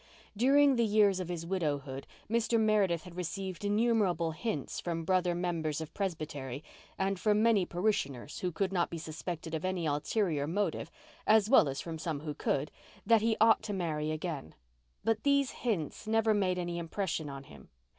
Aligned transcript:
During 0.35 0.77
the 0.77 0.83
years 0.83 1.19
of 1.19 1.27
his 1.29 1.45
widowhood 1.45 2.07
Mr. 2.27 2.59
Meredith 2.59 3.03
had 3.03 3.13
received 3.15 3.63
innumerable 3.63 4.31
hints 4.31 4.79
from 4.79 5.05
brother 5.05 5.35
members 5.35 5.79
of 5.79 5.93
Presbytery 5.93 6.63
and 6.97 7.19
from 7.19 7.43
many 7.43 7.67
parishioners 7.67 8.39
who 8.39 8.51
could 8.51 8.73
not 8.73 8.89
be 8.89 8.97
suspected 8.97 9.53
of 9.53 9.63
any 9.63 9.85
ulterior 9.85 10.47
motive, 10.47 10.89
as 11.27 11.51
well 11.51 11.69
as 11.69 11.81
from 11.81 11.99
some 11.99 12.21
who 12.21 12.33
could, 12.33 12.71
that 13.05 13.21
he 13.21 13.37
ought 13.39 13.61
to 13.61 13.73
marry 13.73 14.09
again: 14.09 14.55
But 15.03 15.21
these 15.21 15.51
hints 15.51 16.07
never 16.07 16.33
made 16.33 16.57
any 16.57 16.79
impression 16.79 17.29
on 17.29 17.43
him. 17.43 17.69